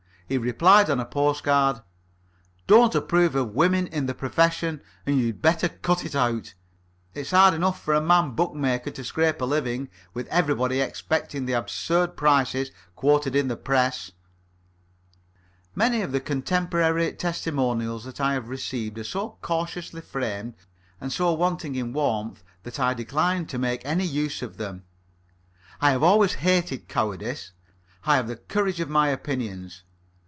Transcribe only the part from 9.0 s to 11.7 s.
scrape a living, with everybody expecting the